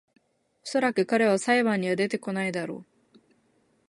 [0.63, 2.85] おそらく彼は裁判には出てこないだろ